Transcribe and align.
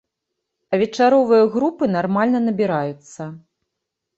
А 0.71 0.77
вечаровыя 0.83 1.43
групы 1.55 1.91
нармальна 1.99 2.39
набіраюцца. 2.47 3.21